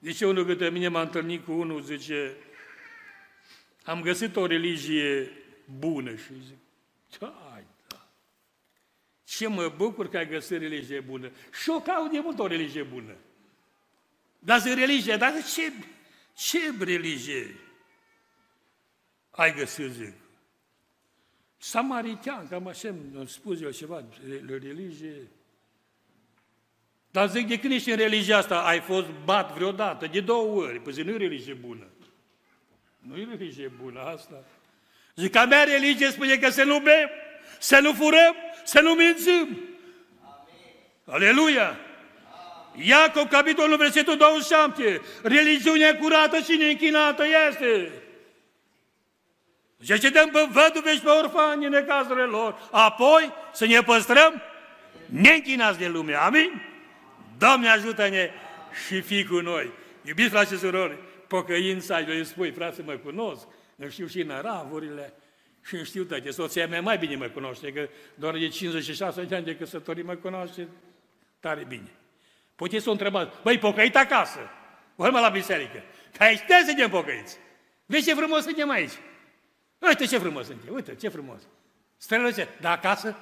Zice 0.00 0.26
unul 0.26 0.46
câte 0.46 0.70
mine 0.70 0.88
m-a 0.88 1.00
întâlnit 1.00 1.44
cu 1.44 1.52
unul, 1.52 1.80
zice, 1.80 2.36
am 3.84 4.02
găsit 4.02 4.36
o 4.36 4.46
religie 4.46 5.30
bună 5.78 6.10
și 6.10 6.32
zic, 6.46 7.20
hai, 7.20 7.64
da. 7.88 8.08
Ce 9.24 9.48
mă 9.48 9.72
bucur 9.76 10.08
că 10.08 10.16
ai 10.16 10.28
găsit 10.28 10.58
religie 10.58 11.00
bună. 11.00 11.30
Și 11.62 11.70
o 11.70 11.80
caut 11.80 12.10
de 12.10 12.18
mult 12.18 12.38
o 12.38 12.46
religie 12.46 12.82
bună. 12.82 13.14
Dar 14.38 14.60
zic 14.60 14.74
religie, 14.74 15.16
dar 15.16 15.32
ce, 15.54 15.72
ce 16.34 16.58
religie? 16.78 17.56
Ai 19.32 19.54
găsit, 19.54 19.90
zic. 19.90 20.12
Samaritean, 21.56 22.48
cam 22.48 22.66
așa 22.66 22.88
am 23.18 23.26
spus 23.26 23.60
eu 23.60 23.70
ceva, 23.70 24.04
religie. 24.48 25.30
Dar 27.10 27.28
zic, 27.28 27.48
de 27.48 27.58
când 27.58 27.72
ești 27.72 27.90
în 27.90 27.96
religia 27.96 28.36
asta, 28.36 28.60
ai 28.60 28.80
fost 28.80 29.06
bat 29.24 29.52
vreodată, 29.52 30.06
de 30.06 30.20
două 30.20 30.62
ori. 30.62 30.80
Păi 30.80 30.92
zic, 30.92 31.04
nu 31.04 31.10
e 31.10 31.16
religie 31.16 31.54
bună. 31.54 31.86
Nu 32.98 33.16
e 33.16 33.26
religie 33.30 33.72
bună 33.82 34.00
asta. 34.00 34.44
Zic, 35.16 35.36
a 35.36 35.44
mea 35.44 35.64
religie 35.64 36.10
spune 36.10 36.36
că 36.36 36.50
să 36.50 36.62
nu 36.62 36.78
bem, 36.78 37.10
să 37.58 37.78
nu 37.78 37.92
furăm, 37.92 38.34
să 38.64 38.80
nu 38.80 38.92
mințim. 38.94 39.58
Aleluia! 41.04 41.78
Iacob, 42.74 43.28
capitolul 43.28 43.76
versetul 43.76 44.16
27. 44.16 45.00
Religiunea 45.22 45.98
curată 45.98 46.38
și 46.38 46.56
neînchinată 46.56 47.24
este. 47.48 48.01
Zice, 49.82 49.98
ce 49.98 50.08
dăm 50.08 50.28
pe 50.30 50.48
văduve 50.50 50.94
și 50.94 51.00
pe 51.00 51.08
orfani 51.08 51.64
în 51.64 51.70
necazurile 51.70 52.24
lor. 52.24 52.68
Apoi 52.70 53.32
să 53.52 53.66
ne 53.66 53.80
păstrăm 53.80 54.42
neînchinați 55.06 55.78
de 55.78 55.88
lume. 55.88 56.14
Amin? 56.14 56.62
Doamne 57.38 57.68
ajută-ne 57.68 58.30
și 58.86 59.00
fii 59.00 59.24
cu 59.24 59.34
noi. 59.34 59.70
Iubiți 60.02 60.28
frate 60.28 60.54
și 60.54 60.58
surori, 60.58 60.98
pocăința, 61.26 62.00
eu 62.00 62.16
îi 62.16 62.24
spui, 62.24 62.50
frate, 62.50 62.82
mă 62.82 62.92
cunosc, 62.92 63.46
îmi 63.76 63.90
știu 63.90 64.06
și 64.06 64.22
năravurile, 64.22 65.12
și 65.64 65.74
îmi 65.74 65.84
știu 65.84 66.04
toate. 66.04 66.30
Soția 66.30 66.66
mea 66.66 66.80
mai 66.80 66.98
bine 66.98 67.16
mă 67.16 67.26
cunoaște, 67.26 67.72
că 67.72 67.88
doar 68.14 68.38
de 68.38 68.48
56 68.48 69.22
de 69.22 69.34
ani 69.34 69.44
de 69.44 69.56
căsătorie 69.56 70.02
mă 70.02 70.14
cunoaște 70.14 70.68
tare 71.40 71.64
bine. 71.68 71.90
Puteți 72.54 72.82
să 72.82 72.88
o 72.88 72.92
întrebați, 72.92 73.30
băi, 73.42 73.58
pocăit 73.58 73.96
acasă, 73.96 74.38
urmă 74.96 75.20
la 75.20 75.28
biserică, 75.28 75.82
că 76.16 76.22
aici 76.22 76.40
trebuie 76.40 76.66
să 76.66 76.72
ne 76.76 76.88
pocăiți. 76.88 77.38
Vezi 77.86 78.08
ce 78.08 78.14
frumos 78.14 78.42
suntem 78.42 78.70
aici. 78.70 78.92
Uite 79.82 80.06
ce 80.06 80.18
frumos 80.18 80.46
sunt 80.46 80.58
eu, 80.66 80.74
uite 80.74 80.94
ce 80.94 81.08
frumos. 81.08 81.40
Străluce, 81.96 82.48
da 82.60 82.70
acasă? 82.70 83.16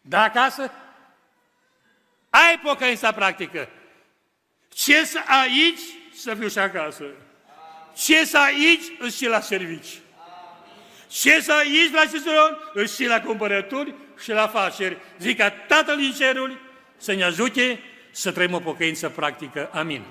Da 0.00 0.22
acasă? 0.22 0.70
Ai 2.30 2.60
pocăința 2.62 3.12
practică. 3.12 3.68
Ce 4.68 5.04
să 5.04 5.18
aici, 5.26 5.80
să 6.14 6.34
fiu 6.34 6.48
și 6.48 6.58
acasă. 6.58 7.04
Ce 7.96 8.24
să 8.24 8.38
aici, 8.38 8.84
îți 8.98 9.16
și 9.16 9.26
la 9.26 9.40
servici. 9.40 10.00
Ce 11.08 11.40
să 11.40 11.52
aici, 11.52 11.92
la 11.92 12.06
Ciceron, 12.06 12.58
îți 12.72 12.94
și 12.94 13.06
la 13.06 13.20
cumpărături 13.20 13.94
și 14.22 14.30
la 14.30 14.42
afaceri. 14.42 14.96
Zic 15.18 15.36
ca 15.36 15.50
Tatăl 15.50 15.96
din 15.96 16.12
ceruri 16.12 16.58
să 16.96 17.12
ne 17.12 17.24
ajute 17.24 17.80
să 18.10 18.32
trăim 18.32 18.52
o 18.52 18.60
pocăință 18.60 19.08
practică. 19.08 19.70
Amin. 19.72 20.04